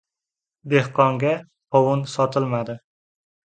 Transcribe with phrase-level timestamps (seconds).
[0.73, 1.35] •Dehqonga
[1.77, 2.79] qovun sotilmaydi.